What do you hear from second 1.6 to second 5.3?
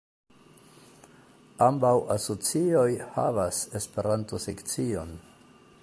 Ambaŭ asocioj havas Esperanto-sekcion.